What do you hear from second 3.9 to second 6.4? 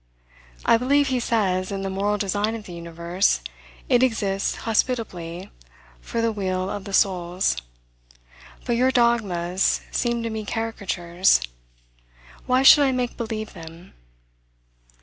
exists hospitably for the